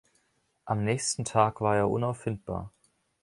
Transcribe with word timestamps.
Am 0.65 0.83
nächsten 0.83 1.25
Tag 1.25 1.61
war 1.61 1.75
er 1.77 1.91
unauffindbar. 1.91 2.71